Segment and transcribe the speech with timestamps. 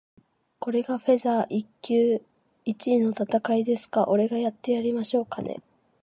[0.59, 2.23] これがフェザー級
[2.65, 4.07] 一位の戦いですか？
[4.09, 5.61] 俺がやってやりましょうかね。